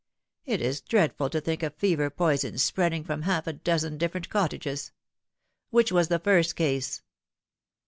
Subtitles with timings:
[0.45, 4.91] It is dreadful to think of fever poison spreading from half a dozen different cottages.
[5.69, 7.03] Which was the first case